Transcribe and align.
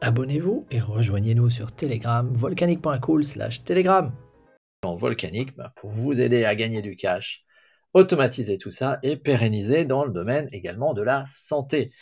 Abonnez-vous 0.00 0.64
et 0.70 0.78
rejoignez-nous 0.78 1.50
sur 1.50 1.74
Telegram, 1.74 2.30
volcanique.cool 2.30 3.24
slash 3.24 3.64
Telegram. 3.64 4.14
En 4.84 4.94
volcanique, 4.94 5.56
bah, 5.56 5.72
pour 5.74 5.90
vous 5.90 6.20
aider 6.20 6.44
à 6.44 6.54
gagner 6.54 6.82
du 6.82 6.94
cash, 6.94 7.44
automatiser 7.94 8.58
tout 8.58 8.70
ça 8.70 9.00
et 9.02 9.16
pérenniser 9.16 9.84
dans 9.84 10.04
le 10.04 10.12
domaine 10.12 10.48
également 10.52 10.94
de 10.94 11.02
la 11.02 11.24
santé. 11.26 11.92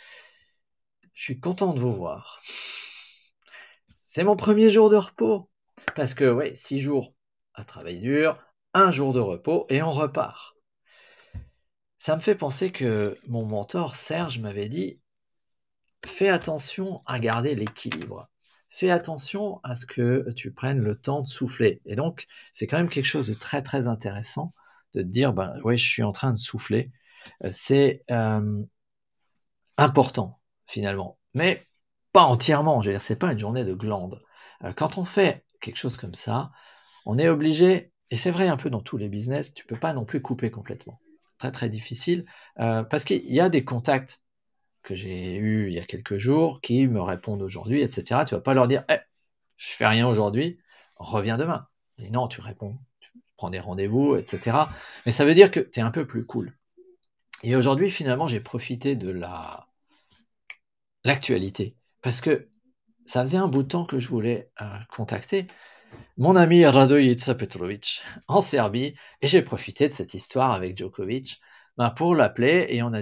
Je 1.15 1.23
suis 1.23 1.39
content 1.39 1.73
de 1.73 1.79
vous 1.79 1.91
voir. 1.91 2.39
C'est 4.05 4.23
mon 4.23 4.35
premier 4.35 4.69
jour 4.69 4.91
de 4.91 4.97
repos. 4.97 5.49
Parce 5.95 6.13
que, 6.13 6.31
ouais, 6.31 6.53
six 6.53 6.79
jours 6.79 7.15
à 7.55 7.63
travail 7.63 7.99
dur, 7.99 8.37
un 8.75 8.91
jour 8.91 9.11
de 9.11 9.19
repos 9.19 9.65
et 9.69 9.81
on 9.81 9.91
repart. 9.91 10.53
Ça 11.97 12.15
me 12.15 12.21
fait 12.21 12.35
penser 12.35 12.71
que 12.71 13.17
mon 13.27 13.43
mentor 13.47 13.95
Serge 13.95 14.37
m'avait 14.37 14.69
dit 14.69 15.01
fais 16.05 16.29
attention 16.29 17.01
à 17.05 17.19
garder 17.19 17.55
l'équilibre. 17.55 18.29
Fais 18.69 18.91
attention 18.91 19.59
à 19.63 19.75
ce 19.75 19.85
que 19.85 20.31
tu 20.35 20.51
prennes 20.51 20.79
le 20.79 20.95
temps 20.95 21.21
de 21.21 21.27
souffler. 21.27 21.81
Et 21.85 21.95
donc, 21.95 22.27
c'est 22.53 22.67
quand 22.67 22.77
même 22.77 22.89
quelque 22.89 23.05
chose 23.05 23.27
de 23.27 23.33
très 23.33 23.63
très 23.63 23.87
intéressant 23.87 24.53
de 24.93 25.01
dire, 25.01 25.33
ben 25.33 25.59
ouais, 25.63 25.77
je 25.77 25.89
suis 25.89 26.03
en 26.03 26.11
train 26.11 26.31
de 26.31 26.37
souffler. 26.37 26.91
Euh, 27.43 27.49
c'est 27.51 28.03
euh, 28.11 28.63
important 29.77 30.39
finalement, 30.67 31.17
mais 31.33 31.65
pas 32.13 32.23
entièrement. 32.23 32.81
Je 32.81 32.89
veux 32.89 32.93
dire, 32.93 33.01
c'est 33.01 33.15
pas 33.15 33.31
une 33.31 33.39
journée 33.39 33.65
de 33.65 33.73
glande. 33.73 34.21
Euh, 34.63 34.73
quand 34.73 34.97
on 34.97 35.05
fait 35.05 35.45
quelque 35.61 35.77
chose 35.77 35.97
comme 35.97 36.15
ça, 36.15 36.51
on 37.05 37.17
est 37.17 37.29
obligé, 37.29 37.91
et 38.11 38.15
c'est 38.15 38.31
vrai 38.31 38.47
un 38.47 38.57
peu 38.57 38.69
dans 38.69 38.81
tous 38.81 38.97
les 38.97 39.09
business, 39.09 39.53
tu 39.53 39.65
peux 39.65 39.79
pas 39.79 39.93
non 39.93 40.05
plus 40.05 40.21
couper 40.21 40.51
complètement. 40.51 40.99
Très 41.39 41.51
très 41.51 41.69
difficile, 41.69 42.25
parce 42.55 43.03
qu'il 43.03 43.31
y 43.31 43.39
a 43.39 43.49
des 43.49 43.63
contacts 43.63 44.19
que 44.87 44.95
j'ai 44.95 45.35
eu 45.35 45.67
il 45.67 45.73
y 45.73 45.79
a 45.79 45.85
quelques 45.85 46.17
jours 46.17 46.61
qui 46.61 46.87
me 46.87 47.01
répondent 47.01 47.41
aujourd'hui, 47.41 47.81
etc. 47.81 48.23
Tu 48.25 48.35
vas 48.35 48.41
pas 48.41 48.53
leur 48.53 48.69
dire, 48.69 48.85
eh, 48.89 48.99
je 49.57 49.71
fais 49.73 49.85
rien 49.85 50.07
aujourd'hui, 50.07 50.59
reviens 50.95 51.37
demain. 51.37 51.67
Non, 52.09 52.29
tu 52.29 52.39
réponds, 52.39 52.77
tu 53.01 53.11
prends 53.35 53.49
des 53.49 53.59
rendez-vous, 53.59 54.15
etc. 54.15 54.57
Mais 55.05 55.11
ça 55.11 55.25
veut 55.25 55.35
dire 55.35 55.51
que 55.51 55.59
tu 55.59 55.81
es 55.81 55.83
un 55.83 55.91
peu 55.91 56.07
plus 56.07 56.25
cool. 56.25 56.55
Et 57.43 57.57
aujourd'hui, 57.57 57.91
finalement, 57.91 58.29
j'ai 58.29 58.39
profité 58.39 58.95
de 58.95 59.09
la 59.09 59.67
l'actualité 61.03 61.75
parce 62.01 62.21
que 62.21 62.47
ça 63.05 63.21
faisait 63.23 63.37
un 63.37 63.47
bout 63.47 63.63
de 63.63 63.67
temps 63.67 63.85
que 63.85 63.99
je 63.99 64.07
voulais 64.07 64.49
euh, 64.61 64.65
contacter 64.89 65.47
mon 66.17 66.35
ami 66.35 66.65
Radojica 66.65 67.35
Petrovic 67.35 68.01
en 68.27 68.41
Serbie 68.41 68.95
et 69.21 69.27
j'ai 69.27 69.41
profité 69.41 69.89
de 69.89 69.93
cette 69.93 70.13
histoire 70.13 70.51
avec 70.51 70.77
Djokovic 70.77 71.41
ben, 71.77 71.91
pour 71.91 72.15
l'appeler 72.15 72.67
et 72.69 72.81
on 72.83 72.93
a 72.93 73.01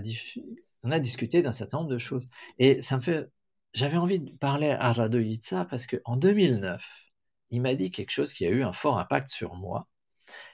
on 0.86 0.91
a 0.91 1.00
discuté 1.00 1.41
d'un 1.41 1.52
certain 1.52 1.80
nombre 1.80 1.89
de 1.89 1.97
choses. 1.97 2.28
Et 2.59 2.81
ça 2.81 2.97
me 2.97 3.02
fait. 3.02 3.28
J'avais 3.73 3.97
envie 3.97 4.19
de 4.19 4.31
parler 4.38 4.69
à 4.69 4.94
Radojica 4.94 5.66
parce 5.66 5.88
qu'en 5.88 6.16
2009, 6.16 6.81
il 7.50 7.61
m'a 7.61 7.75
dit 7.75 7.92
quelque 7.92 8.11
chose 8.11 8.33
qui 8.33 8.45
a 8.45 8.50
eu 8.50 8.64
un 8.64 8.72
fort 8.72 9.00
impact 9.00 9.30
sur 9.30 9.55
moi. 9.55 9.89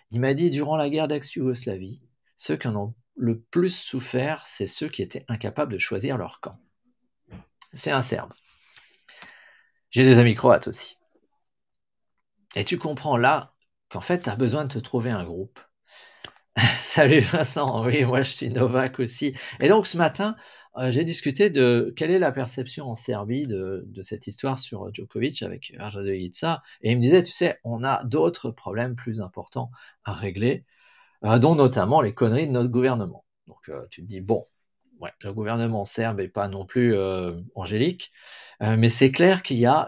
Il 0.10 0.20
m'a 0.20 0.34
dit 0.34 0.50
durant 0.50 0.76
la 0.76 0.90
guerre 0.90 1.08
d'ex-Yougoslavie, 1.08 2.02
ceux 2.38 2.58
qui 2.58 2.68
en 2.68 2.76
ont 2.76 2.96
le 3.16 3.40
plus 3.40 3.76
souffert, 3.76 4.44
c'est 4.48 4.68
ceux 4.68 4.90
qui 4.90 5.04
étaient 5.04 5.26
incapables 5.28 5.74
de 5.74 5.78
choisir 5.78 6.18
leur 6.18 6.40
camp. 6.40 6.58
C'est 7.74 7.92
un 7.92 8.02
Serbe. 8.02 8.34
J'ai 9.92 10.04
des 10.04 10.18
amis 10.18 10.36
croates 10.36 10.68
aussi. 10.68 10.98
Et 12.56 12.66
tu 12.66 12.78
comprends 12.78 13.18
là 13.18 13.54
qu'en 13.90 14.02
fait, 14.02 14.24
tu 14.24 14.30
as 14.30 14.36
besoin 14.36 14.66
de 14.66 14.74
te 14.74 14.80
trouver 14.80 15.12
un 15.12 15.24
groupe 15.24 15.60
Salut 16.84 17.20
Vincent, 17.22 17.86
oui, 17.86 18.04
moi 18.04 18.24
je 18.24 18.32
suis 18.32 18.50
Novak 18.50 19.00
aussi. 19.00 19.36
Et 19.62 19.70
donc 19.70 19.88
ce 19.88 19.98
matin, 19.98 20.36
euh, 20.78 20.92
j'ai 20.92 21.06
discuté 21.06 21.50
de 21.50 21.94
quelle 21.96 22.12
est 22.12 22.20
la 22.20 22.32
perception 22.32 22.90
en 22.90 22.96
Serbie 22.96 23.44
de, 23.44 23.86
cette 24.04 24.28
histoire 24.28 24.60
sur 24.60 24.94
Djokovic 24.94 25.44
avec 25.44 25.74
Arjadojica. 25.80 26.62
Et 26.82 26.92
il 26.92 26.98
me 26.98 27.02
disait, 27.02 27.24
tu 27.24 27.32
sais, 27.32 27.60
on 27.64 27.84
a 27.84 28.04
d'autres 28.04 28.52
problèmes 28.52 28.96
plus 28.96 29.22
importants 29.22 29.72
à 30.04 30.14
régler, 30.14 30.66
euh, 31.26 31.40
dont 31.40 31.56
notamment 31.56 32.02
les 32.02 32.14
conneries 32.14 32.48
de 32.48 32.52
notre 32.52 32.70
gouvernement. 32.70 33.26
Donc 33.48 33.70
euh, 33.70 33.86
tu 33.90 34.02
te 34.02 34.08
dis, 34.08 34.22
bon, 34.22 34.48
ouais, 35.00 35.12
le 35.22 35.34
gouvernement 35.34 35.86
serbe 35.86 36.20
n'est 36.20 36.28
pas 36.28 36.50
non 36.50 36.66
plus 36.66 36.96
angélique, 37.56 38.12
mais 38.62 38.90
c'est 38.90 39.12
clair 39.12 39.42
qu'il 39.44 39.58
y 39.58 39.66
a 39.66 39.88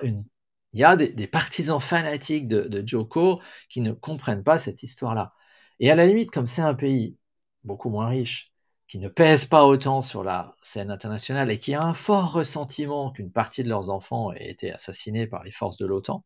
des, 0.95 1.27
partisans 1.27 1.79
fanatiques 1.81 2.47
de, 2.47 2.61
de 2.61 2.87
Djoko 2.87 3.41
qui 3.69 3.81
ne 3.81 3.91
comprennent 3.91 4.43
pas 4.43 4.59
cette 4.59 4.83
histoire-là. 4.83 5.33
Et 5.83 5.91
à 5.91 5.95
la 5.95 6.05
limite, 6.05 6.31
comme 6.31 6.47
c'est 6.47 6.61
un 6.61 6.75
pays 6.75 7.17
beaucoup 7.65 7.89
moins 7.89 8.07
riche, 8.07 8.53
qui 8.87 8.99
ne 8.99 9.09
pèse 9.09 9.43
pas 9.43 9.65
autant 9.65 10.01
sur 10.01 10.23
la 10.23 10.55
scène 10.61 10.89
internationale 10.89 11.51
et 11.51 11.59
qui 11.59 11.73
a 11.73 11.83
un 11.83 11.93
fort 11.93 12.31
ressentiment 12.31 13.11
qu'une 13.11 13.33
partie 13.33 13.63
de 13.65 13.69
leurs 13.69 13.89
enfants 13.89 14.31
ait 14.31 14.49
été 14.49 14.71
assassinés 14.71 15.27
par 15.27 15.43
les 15.43 15.51
forces 15.51 15.75
de 15.77 15.85
l'OTAN, 15.85 16.23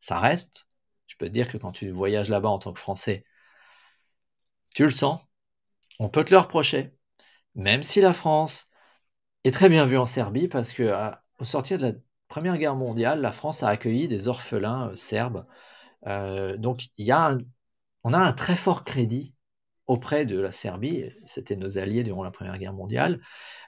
ça 0.00 0.18
reste. 0.18 0.68
Je 1.06 1.16
peux 1.16 1.26
te 1.28 1.32
dire 1.32 1.48
que 1.48 1.58
quand 1.58 1.70
tu 1.70 1.92
voyages 1.92 2.28
là-bas 2.28 2.48
en 2.48 2.58
tant 2.58 2.72
que 2.72 2.80
Français, 2.80 3.24
tu 4.74 4.82
le 4.82 4.90
sens. 4.90 5.20
On 6.00 6.08
peut 6.08 6.24
te 6.24 6.32
le 6.32 6.38
reprocher. 6.38 6.92
Même 7.54 7.84
si 7.84 8.00
la 8.00 8.12
France 8.12 8.66
est 9.44 9.52
très 9.52 9.68
bien 9.68 9.86
vue 9.86 9.98
en 9.98 10.06
Serbie, 10.06 10.48
parce 10.48 10.72
que 10.72 10.92
sortir 11.44 11.78
de 11.78 11.86
la 11.86 11.92
Première 12.26 12.58
Guerre 12.58 12.74
mondiale, 12.74 13.20
la 13.20 13.32
France 13.32 13.62
a 13.62 13.68
accueilli 13.68 14.08
des 14.08 14.26
orphelins 14.26 14.88
euh, 14.90 14.96
serbes. 14.96 15.46
Euh, 16.06 16.56
donc 16.56 16.88
il 16.96 17.06
y 17.06 17.12
a 17.12 17.28
un, 17.28 17.38
on 18.04 18.12
a 18.12 18.18
un 18.18 18.32
très 18.32 18.56
fort 18.56 18.84
crédit 18.84 19.34
auprès 19.88 20.26
de 20.26 20.38
la 20.38 20.52
Serbie, 20.52 21.10
c'était 21.24 21.56
nos 21.56 21.78
alliés 21.78 22.04
durant 22.04 22.22
la 22.22 22.30
Première 22.30 22.58
Guerre 22.58 22.74
mondiale, 22.74 23.20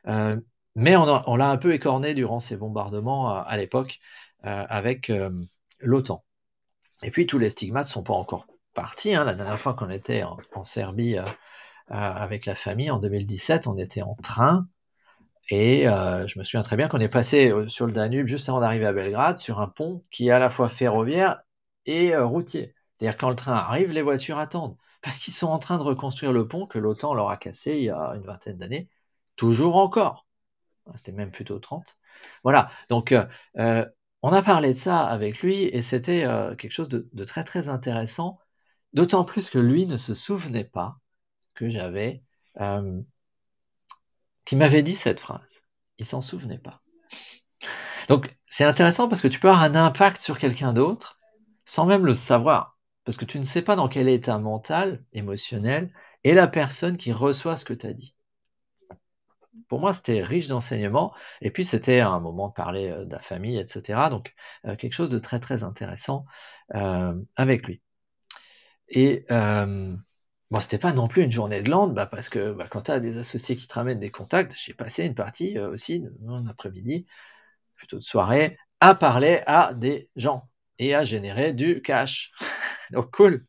euh, 0.06 0.38
mais 0.76 0.94
on, 0.96 1.36
l'a 1.36 1.50
un 1.50 1.56
peu 1.56 1.74
écorné 1.74 2.14
durant 2.14 2.38
ces 2.38 2.56
bombardements 2.56 3.34
à, 3.42 3.56
l'époque 3.56 3.98
euh, 4.44 4.64
avec 4.68 5.10
euh, 5.10 5.30
l'OTAN. 5.80 6.24
Et 7.02 7.10
puis 7.10 7.26
tous 7.26 7.38
les 7.38 7.50
stigmates 7.50 7.86
ne 7.86 7.92
sont 7.92 8.02
pas 8.02 8.14
encore 8.14 8.46
partis. 8.74 9.14
Hein. 9.14 9.24
La 9.24 9.34
dernière 9.34 9.58
fois 9.58 9.74
qu'on 9.74 9.90
était 9.90 10.22
en, 10.22 10.62
Serbie 10.62 11.16
avec 11.88 12.46
la 12.46 12.54
famille, 12.54 12.90
en 12.90 12.98
2017, 13.00 13.66
on 13.66 13.76
était 13.78 14.02
en 14.02 14.14
train, 14.14 14.68
et 15.48 15.84
je 15.86 16.38
me 16.38 16.44
souviens 16.44 16.62
très 16.62 16.76
bien 16.76 16.86
qu'on 16.86 17.00
est 17.00 17.08
passé 17.08 17.52
sur 17.66 17.86
le 17.86 17.92
Danube 17.92 18.28
juste 18.28 18.48
avant 18.48 18.60
d'arriver 18.60 18.86
à 18.86 18.92
Belgrade, 18.92 19.38
sur 19.38 19.60
un 19.60 19.66
pont 19.66 20.04
qui 20.12 20.28
est 20.28 20.30
à 20.30 20.38
la 20.38 20.50
fois 20.50 20.68
ferroviaire 20.68 21.40
et 21.86 22.16
routier. 22.16 22.74
C'est-à-dire 23.00 23.16
quand 23.16 23.30
le 23.30 23.36
train 23.36 23.54
arrive, 23.54 23.92
les 23.92 24.02
voitures 24.02 24.36
attendent. 24.36 24.76
Parce 25.00 25.18
qu'ils 25.18 25.32
sont 25.32 25.46
en 25.46 25.58
train 25.58 25.78
de 25.78 25.82
reconstruire 25.82 26.32
le 26.32 26.46
pont 26.46 26.66
que 26.66 26.78
l'OTAN 26.78 27.14
leur 27.14 27.30
a 27.30 27.38
cassé 27.38 27.72
il 27.72 27.84
y 27.84 27.88
a 27.88 28.12
une 28.14 28.24
vingtaine 28.24 28.58
d'années. 28.58 28.90
Toujours 29.36 29.76
encore. 29.76 30.26
C'était 30.96 31.12
même 31.12 31.30
plutôt 31.30 31.58
30. 31.58 31.96
Voilà. 32.44 32.70
Donc, 32.90 33.12
euh, 33.12 33.24
euh, 33.56 33.86
on 34.20 34.34
a 34.34 34.42
parlé 34.42 34.74
de 34.74 34.78
ça 34.78 35.00
avec 35.02 35.40
lui 35.40 35.62
et 35.62 35.80
c'était 35.80 36.24
euh, 36.24 36.54
quelque 36.56 36.72
chose 36.72 36.90
de, 36.90 37.24
très 37.24 37.42
très 37.42 37.68
intéressant. 37.68 38.38
D'autant 38.92 39.24
plus 39.24 39.48
que 39.48 39.58
lui 39.58 39.86
ne 39.86 39.96
se 39.96 40.14
souvenait 40.14 40.64
pas 40.64 40.98
que 41.54 41.70
j'avais. 41.70 42.22
qui 44.44 44.56
m'avait 44.56 44.82
dit 44.82 44.94
cette 44.94 45.20
phrase. 45.20 45.64
Il 45.96 46.04
s'en 46.04 46.20
souvenait 46.20 46.58
pas. 46.58 46.82
Donc, 48.08 48.36
c'est 48.46 48.64
intéressant 48.64 49.08
parce 49.08 49.22
que 49.22 49.28
tu 49.28 49.40
peux 49.40 49.48
avoir 49.48 49.62
un 49.62 49.74
impact 49.74 50.20
sur 50.20 50.38
quelqu'un 50.38 50.74
d'autre 50.74 51.18
sans 51.64 51.86
même 51.86 52.04
le 52.04 52.14
savoir 52.14 52.69
parce 53.04 53.16
que 53.16 53.24
tu 53.24 53.38
ne 53.38 53.44
sais 53.44 53.62
pas 53.62 53.76
dans 53.76 53.88
quel 53.88 54.08
état 54.08 54.38
mental, 54.38 55.02
émotionnel, 55.12 55.92
est 56.24 56.34
la 56.34 56.48
personne 56.48 56.96
qui 56.96 57.12
reçoit 57.12 57.56
ce 57.56 57.64
que 57.64 57.74
tu 57.74 57.86
as 57.86 57.92
dit. 57.92 58.14
Pour 59.68 59.80
moi, 59.80 59.92
c'était 59.92 60.22
riche 60.22 60.48
d'enseignements, 60.48 61.14
et 61.40 61.50
puis 61.50 61.64
c'était 61.64 62.00
un 62.00 62.20
moment 62.20 62.48
de 62.48 62.54
parler 62.54 62.88
euh, 62.90 63.04
de 63.04 63.12
la 63.12 63.22
famille, 63.22 63.58
etc. 63.58 64.10
Donc, 64.10 64.34
euh, 64.66 64.76
quelque 64.76 64.92
chose 64.94 65.10
de 65.10 65.18
très, 65.18 65.40
très 65.40 65.64
intéressant 65.64 66.24
euh, 66.74 67.14
avec 67.36 67.66
lui. 67.66 67.80
Et 68.88 69.24
euh, 69.30 69.96
bon, 70.50 70.60
c'était 70.60 70.78
pas 70.78 70.92
non 70.92 71.08
plus 71.08 71.22
une 71.22 71.32
journée 71.32 71.62
de 71.62 71.70
lande, 71.70 71.94
bah, 71.94 72.06
parce 72.06 72.28
que 72.28 72.52
bah, 72.52 72.66
quand 72.70 72.82
tu 72.82 72.90
as 72.90 73.00
des 73.00 73.18
associés 73.18 73.56
qui 73.56 73.66
te 73.68 73.74
ramènent 73.74 74.00
des 74.00 74.10
contacts, 74.10 74.54
j'ai 74.56 74.74
passé 74.74 75.04
une 75.04 75.14
partie 75.14 75.58
aussi, 75.58 76.04
un 76.28 76.46
après-midi, 76.48 77.06
plutôt 77.76 77.98
de 77.98 78.02
soirée, 78.02 78.58
à 78.80 78.94
parler 78.94 79.42
à 79.46 79.74
des 79.74 80.10
gens 80.16 80.48
et 80.78 80.94
à 80.94 81.04
générer 81.04 81.52
du 81.52 81.82
cash. 81.82 82.32
Donc 82.92 83.10
cool. 83.12 83.46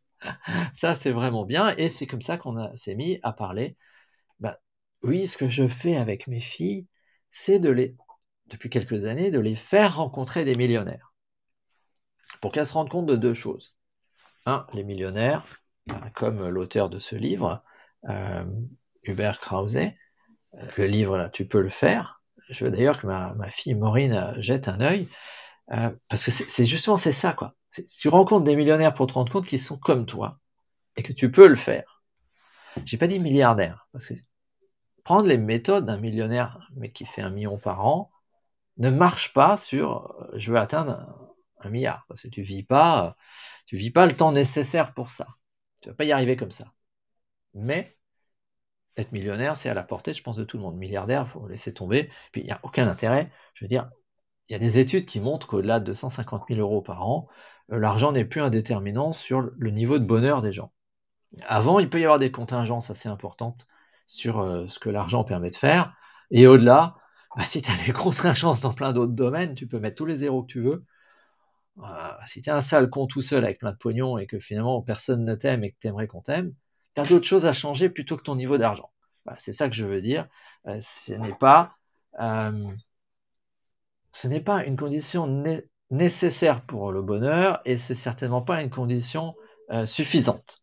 Ça, 0.75 0.95
c'est 0.95 1.11
vraiment 1.11 1.45
bien. 1.45 1.75
Et 1.77 1.89
c'est 1.89 2.07
comme 2.07 2.21
ça 2.21 2.37
qu'on 2.37 2.75
s'est 2.77 2.95
mis 2.95 3.19
à 3.23 3.33
parler. 3.33 3.75
Bah, 4.39 4.59
oui, 5.03 5.27
ce 5.27 5.37
que 5.37 5.49
je 5.49 5.67
fais 5.67 5.95
avec 5.97 6.27
mes 6.27 6.41
filles, 6.41 6.87
c'est 7.31 7.59
de 7.59 7.69
les, 7.69 7.95
depuis 8.47 8.69
quelques 8.69 9.05
années, 9.05 9.31
de 9.31 9.39
les 9.39 9.55
faire 9.55 9.97
rencontrer 9.97 10.45
des 10.45 10.55
millionnaires. 10.55 11.13
pour 12.41 12.51
qu'elle 12.51 12.65
se 12.65 12.73
rende 12.73 12.89
compte 12.89 13.05
de 13.05 13.15
deux 13.15 13.33
choses. 13.33 13.75
Un, 14.45 14.65
les 14.73 14.83
millionnaires, 14.83 15.45
comme 16.15 16.47
l'auteur 16.47 16.89
de 16.89 16.99
ce 16.99 17.15
livre, 17.15 17.63
euh, 18.09 18.43
Hubert 19.03 19.39
Krause, 19.39 19.77
le 20.77 20.85
livre 20.85 21.17
là, 21.17 21.29
tu 21.29 21.47
peux 21.47 21.61
le 21.61 21.69
faire. 21.69 22.21
Je 22.49 22.65
veux 22.65 22.71
d'ailleurs 22.71 22.99
que 22.99 23.07
ma, 23.07 23.49
fille 23.49 23.75
Maureen 23.75 24.33
jette 24.37 24.67
un 24.67 24.81
œil, 24.81 25.07
parce 25.67 26.23
que 26.25 26.31
c'est 26.31 26.65
justement 26.65 26.97
c'est 26.97 27.11
ça 27.11 27.33
quoi. 27.33 27.55
Tu 27.99 28.09
rencontres 28.09 28.43
des 28.43 28.55
millionnaires 28.55 28.93
pour 28.93 29.07
te 29.07 29.13
rendre 29.13 29.31
compte 29.31 29.47
qu'ils 29.47 29.61
sont 29.61 29.77
comme 29.77 30.05
toi 30.05 30.39
et 30.97 31.03
que 31.03 31.13
tu 31.13 31.31
peux 31.31 31.47
le 31.47 31.55
faire. 31.55 32.03
J'ai 32.85 32.97
pas 32.97 33.07
dit 33.07 33.19
milliardaire, 33.19 33.87
parce 33.91 34.07
que 34.07 34.13
prendre 35.03 35.27
les 35.27 35.37
méthodes 35.37 35.85
d'un 35.85 35.97
millionnaire, 35.97 36.69
mais 36.75 36.91
qui 36.91 37.05
fait 37.05 37.21
un 37.21 37.29
million 37.29 37.57
par 37.57 37.85
an, 37.85 38.11
ne 38.77 38.89
marche 38.89 39.33
pas 39.33 39.57
sur 39.57 40.15
euh, 40.21 40.37
je 40.37 40.51
veux 40.51 40.57
atteindre 40.59 41.37
un, 41.59 41.69
milliard, 41.69 42.05
parce 42.07 42.21
que 42.21 42.27
tu 42.27 42.41
vis 42.41 42.63
pas, 42.63 43.15
tu 43.65 43.77
vis 43.77 43.91
pas 43.91 44.05
le 44.05 44.15
temps 44.15 44.31
nécessaire 44.31 44.93
pour 44.93 45.11
ça. 45.11 45.27
Tu 45.81 45.89
vas 45.89 45.95
pas 45.95 46.05
y 46.05 46.11
arriver 46.11 46.35
comme 46.35 46.51
ça. 46.51 46.73
Mais 47.53 47.97
être 48.97 49.11
millionnaire, 49.11 49.57
c'est 49.57 49.69
à 49.69 49.73
la 49.73 49.83
portée, 49.83 50.13
je 50.13 50.23
pense, 50.23 50.35
de 50.37 50.43
tout 50.43 50.57
le 50.57 50.63
monde. 50.63 50.77
Milliardaire, 50.77 51.27
faut 51.27 51.47
laisser 51.47 51.73
tomber. 51.73 52.09
Puis 52.31 52.41
il 52.41 52.45
n'y 52.45 52.51
a 52.51 52.59
aucun 52.63 52.87
intérêt. 52.87 53.31
Je 53.53 53.65
veux 53.65 53.69
dire, 53.69 53.89
il 54.51 54.55
y 54.55 54.57
a 54.57 54.59
des 54.59 54.79
études 54.79 55.05
qui 55.05 55.21
montrent 55.21 55.47
qu'au-delà 55.47 55.79
de 55.79 55.85
250 55.85 56.43
000 56.49 56.59
euros 56.59 56.81
par 56.81 57.07
an, 57.07 57.29
euh, 57.71 57.79
l'argent 57.79 58.11
n'est 58.11 58.25
plus 58.25 58.41
un 58.41 58.49
déterminant 58.49 59.13
sur 59.13 59.39
le 59.39 59.71
niveau 59.71 59.97
de 59.97 60.03
bonheur 60.03 60.41
des 60.41 60.51
gens. 60.51 60.73
Avant, 61.47 61.79
il 61.79 61.89
peut 61.89 62.01
y 62.01 62.03
avoir 62.03 62.19
des 62.19 62.31
contingences 62.31 62.89
assez 62.89 63.07
importantes 63.07 63.65
sur 64.07 64.41
euh, 64.41 64.67
ce 64.67 64.77
que 64.77 64.89
l'argent 64.89 65.23
permet 65.23 65.51
de 65.51 65.55
faire. 65.55 65.95
Et 66.31 66.47
au-delà, 66.47 66.97
bah, 67.37 67.45
si 67.45 67.61
tu 67.61 67.71
as 67.71 67.77
des 67.85 67.93
contingences 67.93 68.59
dans 68.59 68.73
plein 68.73 68.91
d'autres 68.91 69.13
domaines, 69.13 69.55
tu 69.55 69.67
peux 69.67 69.79
mettre 69.79 69.95
tous 69.95 70.05
les 70.05 70.15
zéros 70.15 70.43
que 70.43 70.51
tu 70.51 70.59
veux. 70.59 70.83
Euh, 71.77 72.11
si 72.25 72.41
tu 72.41 72.49
es 72.49 72.51
un 72.51 72.59
sale 72.59 72.89
con 72.89 73.07
tout 73.07 73.21
seul 73.21 73.45
avec 73.45 73.59
plein 73.59 73.71
de 73.71 73.77
pognon 73.77 74.17
et 74.17 74.27
que 74.27 74.37
finalement 74.37 74.81
personne 74.81 75.23
ne 75.23 75.35
t'aime 75.35 75.63
et 75.63 75.71
que 75.71 75.77
tu 75.79 75.87
aimerais 75.87 76.07
qu'on 76.07 76.21
t'aime, 76.21 76.53
tu 76.95 77.01
as 77.01 77.05
d'autres 77.05 77.25
choses 77.25 77.45
à 77.45 77.53
changer 77.53 77.87
plutôt 77.87 78.17
que 78.17 78.23
ton 78.23 78.35
niveau 78.35 78.57
d'argent. 78.57 78.91
c'est 79.37 79.53
ça 79.53 79.69
que 79.69 79.75
je 79.75 79.85
veux 79.85 80.01
dire. 80.01 80.27
ce 80.65 81.13
n'est 81.13 81.35
pas, 81.35 81.77
ce 84.13 84.27
n'est 84.27 84.41
pas 84.41 84.65
une 84.65 84.77
condition 84.77 85.43
nécessaire 85.89 86.65
pour 86.65 86.91
le 86.91 87.01
bonheur 87.01 87.61
et 87.65 87.77
c'est 87.77 87.95
certainement 87.95 88.41
pas 88.41 88.61
une 88.61 88.69
condition 88.69 89.35
suffisante 89.85 90.61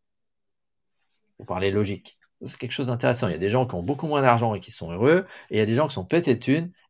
pour 1.37 1.47
parler 1.47 1.71
logique. 1.71 2.19
C'est 2.43 2.59
quelque 2.59 2.73
chose 2.73 2.87
d'intéressant. 2.89 3.29
Il 3.29 3.33
y 3.33 3.35
a 3.35 3.39
des 3.39 3.51
gens 3.51 3.67
qui 3.67 3.75
ont 3.75 3.83
beaucoup 3.83 4.07
moins 4.07 4.23
d'argent 4.23 4.55
et 4.55 4.61
qui 4.61 4.71
sont 4.71 4.93
heureux, 4.93 5.27
et 5.51 5.57
il 5.57 5.59
y 5.59 5.63
a 5.63 5.67
des 5.67 5.75
gens 5.75 5.89
qui 5.89 5.95
sont 5.95 6.05
pétés 6.05 6.39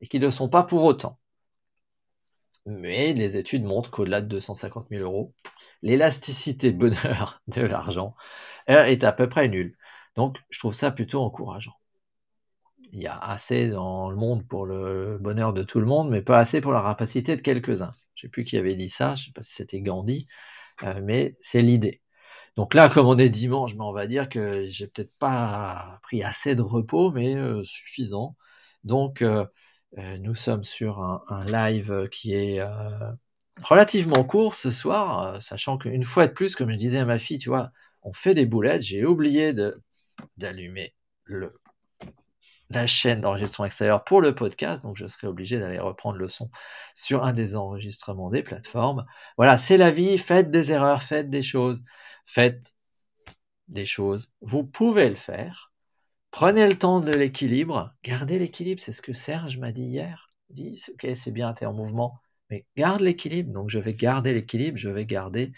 et 0.00 0.08
qui 0.08 0.18
ne 0.18 0.26
le 0.26 0.30
sont 0.30 0.48
pas 0.48 0.62
pour 0.62 0.84
autant. 0.84 1.18
Mais 2.66 3.14
les 3.14 3.36
études 3.36 3.64
montrent 3.64 3.90
qu'au-delà 3.90 4.20
de 4.20 4.26
250 4.28 4.88
000 4.90 5.02
euros, 5.02 5.34
l'élasticité 5.82 6.70
bonheur 6.72 7.42
de 7.48 7.62
l'argent 7.62 8.14
est 8.66 9.04
à 9.04 9.12
peu 9.12 9.28
près 9.28 9.48
nulle. 9.48 9.76
Donc, 10.16 10.36
je 10.50 10.58
trouve 10.58 10.74
ça 10.74 10.90
plutôt 10.90 11.22
encourageant. 11.22 11.77
Il 12.92 13.00
y 13.00 13.06
a 13.06 13.18
assez 13.18 13.68
dans 13.68 14.10
le 14.10 14.16
monde 14.16 14.46
pour 14.46 14.66
le 14.66 15.18
bonheur 15.20 15.52
de 15.52 15.62
tout 15.62 15.80
le 15.80 15.86
monde, 15.86 16.10
mais 16.10 16.22
pas 16.22 16.38
assez 16.38 16.60
pour 16.60 16.72
la 16.72 16.80
rapacité 16.80 17.36
de 17.36 17.42
quelques-uns. 17.42 17.92
Je 18.14 18.26
ne 18.26 18.28
sais 18.28 18.30
plus 18.30 18.44
qui 18.44 18.56
avait 18.56 18.74
dit 18.74 18.88
ça, 18.88 19.14
je 19.14 19.22
ne 19.22 19.26
sais 19.26 19.32
pas 19.32 19.42
si 19.42 19.54
c'était 19.54 19.80
Gandhi, 19.80 20.26
euh, 20.82 21.00
mais 21.02 21.36
c'est 21.40 21.62
l'idée. 21.62 22.02
Donc 22.56 22.74
là, 22.74 22.88
comme 22.88 23.06
on 23.06 23.18
est 23.18 23.30
dimanche, 23.30 23.76
ben, 23.76 23.84
on 23.84 23.92
va 23.92 24.06
dire 24.06 24.28
que 24.28 24.66
j'ai 24.68 24.86
peut-être 24.88 25.12
pas 25.18 26.00
pris 26.02 26.22
assez 26.22 26.54
de 26.56 26.62
repos, 26.62 27.12
mais 27.12 27.36
euh, 27.36 27.62
suffisant. 27.64 28.36
Donc, 28.84 29.22
euh, 29.22 29.44
nous 29.96 30.34
sommes 30.34 30.64
sur 30.64 31.00
un, 31.00 31.44
live 31.46 32.08
qui 32.10 32.34
est 32.34 32.60
relativement 33.62 34.22
court 34.24 34.54
ce 34.54 34.70
soir, 34.70 35.42
sachant 35.42 35.78
qu'une 35.78 36.04
fois 36.04 36.26
de 36.26 36.32
plus, 36.32 36.56
comme 36.56 36.70
je 36.70 36.76
disais 36.76 36.98
à 36.98 37.04
ma 37.06 37.18
fille, 37.18 37.38
tu 37.38 37.48
vois, 37.48 37.70
on 38.02 38.12
fait 38.12 38.34
des 38.34 38.46
boulettes. 38.46 38.82
J'ai 38.82 39.04
oublié 39.06 39.54
d'allumer 40.36 40.94
la 42.70 42.86
chaîne 42.86 43.20
d'enregistrement 43.22 43.66
extérieur 43.66 44.04
pour 44.04 44.20
le 44.20 44.34
podcast, 44.34 44.82
donc 44.82 44.96
je 44.96 45.06
serai 45.06 45.26
obligé 45.26 45.58
d'aller 45.58 45.78
reprendre 45.78 46.18
le 46.18 46.28
son 46.28 46.50
sur 46.94 47.24
un 47.24 47.32
des 47.32 47.56
enregistrements 47.56 48.30
des 48.30 48.42
plateformes. 48.42 49.06
Voilà, 49.36 49.58
c'est 49.58 49.76
la 49.76 49.90
vie, 49.90 50.18
faites 50.18 50.50
des 50.50 50.72
erreurs, 50.72 51.02
faites 51.02 51.30
des 51.30 51.42
choses 51.42 51.82
faites 52.28 52.74
des 53.68 53.86
choses. 53.86 54.32
Vous 54.40 54.64
pouvez 54.64 55.08
le 55.08 55.16
faire. 55.16 55.72
Prenez 56.30 56.68
le 56.68 56.78
temps 56.78 57.00
de 57.00 57.12
l'équilibre. 57.12 57.94
Gardez 58.04 58.38
l'équilibre, 58.38 58.80
c'est 58.80 58.92
ce 58.92 59.02
que 59.02 59.14
Serge 59.14 59.58
m'a 59.58 59.72
dit 59.72 59.84
hier. 59.84 60.30
Il 60.50 60.54
dit, 60.56 60.84
ok, 60.92 61.08
c'est 61.16 61.30
bien, 61.30 61.54
tu 61.54 61.64
es 61.64 61.66
en 61.66 61.72
mouvement, 61.72 62.20
mais 62.50 62.66
garde 62.76 63.00
l'équilibre. 63.00 63.52
Donc 63.52 63.70
je 63.70 63.78
vais 63.78 63.94
garder 63.94 64.34
l'équilibre, 64.34 64.78
je 64.78 64.90
vais 64.90 65.06
garder 65.06 65.52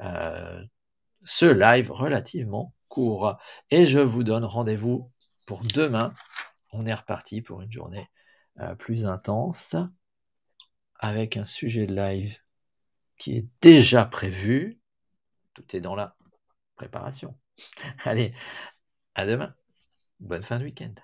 euh, 0.00 0.62
ce 1.24 1.46
live 1.46 1.92
relativement 1.92 2.74
court. 2.88 3.36
Et 3.70 3.86
je 3.86 4.00
vous 4.00 4.24
donne 4.24 4.44
rendez-vous 4.44 5.10
pour 5.46 5.62
demain. 5.62 6.12
On 6.72 6.86
est 6.86 6.94
reparti 6.94 7.40
pour 7.40 7.62
une 7.62 7.72
journée 7.72 8.10
euh, 8.60 8.74
plus 8.74 9.06
intense 9.06 9.76
avec 10.98 11.36
un 11.36 11.44
sujet 11.44 11.86
de 11.86 11.94
live 11.94 12.38
qui 13.18 13.36
est 13.36 13.46
déjà 13.62 14.04
prévu. 14.04 14.80
Tout 15.54 15.64
est 15.74 15.80
dans 15.80 15.94
la 15.94 16.16
préparation. 16.74 17.38
Allez, 18.04 18.34
à 19.14 19.26
demain. 19.26 19.54
Bonne 20.20 20.42
fin 20.42 20.58
de 20.58 20.64
week-end. 20.64 20.94